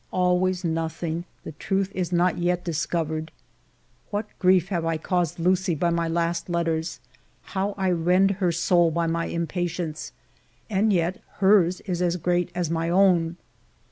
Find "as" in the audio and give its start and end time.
12.01-12.17, 12.55-12.71